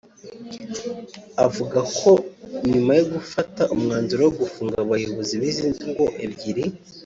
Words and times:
Avuga 1.45 1.79
ko 1.97 2.09
nyuma 2.69 2.91
yo 2.99 3.05
gufata 3.13 3.61
umwanzuro 3.73 4.21
wo 4.27 4.33
gufunga 4.41 4.75
abayobozi 4.79 5.33
b’izi 5.41 5.67
ngo 5.89 6.05
ebyiri 6.25 6.65